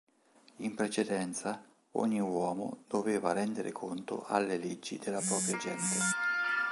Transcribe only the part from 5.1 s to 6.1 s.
propria gente.